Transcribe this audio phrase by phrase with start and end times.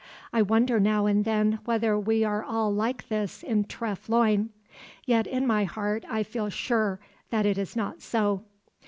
[0.33, 4.49] I wonder now and then whether we are all like this in Treff Loyne;
[5.05, 8.41] yet in my heart I feel sure that it is not so.